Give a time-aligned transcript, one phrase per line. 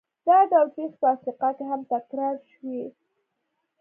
[0.27, 2.83] دا ډول پېښې په افریقا کې هم تکرار شوې.